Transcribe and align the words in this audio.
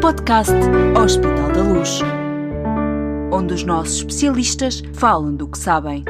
podcast 0.00 0.52
Hospital 0.96 1.50
da 1.52 1.62
Luz, 1.62 2.00
onde 3.32 3.54
os 3.54 3.64
nossos 3.64 3.98
especialistas 3.98 4.80
falam 4.92 5.34
do 5.34 5.48
que 5.48 5.58
sabem. 5.58 6.04